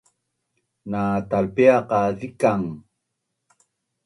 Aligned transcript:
Na 0.91 1.01
talpia 1.29 1.75
qa 1.89 1.99
zikang? 2.19 2.65